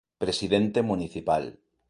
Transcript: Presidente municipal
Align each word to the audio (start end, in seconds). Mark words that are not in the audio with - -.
Presidente 0.17 0.81
municipal 0.81 1.61